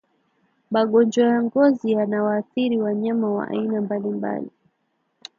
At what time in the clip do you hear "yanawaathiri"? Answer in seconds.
1.91-2.77